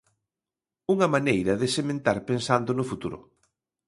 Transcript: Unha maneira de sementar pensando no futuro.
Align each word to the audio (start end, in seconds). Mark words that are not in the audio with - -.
Unha 0.93 1.07
maneira 1.15 1.53
de 1.61 1.67
sementar 1.75 2.17
pensando 2.29 2.69
no 2.75 2.85
futuro. 2.91 3.17